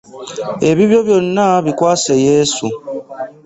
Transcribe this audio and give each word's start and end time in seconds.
Ebibyo 0.69 0.99
byonna 1.07 1.45
bikwase 1.65 2.13
Yesu. 2.27 2.65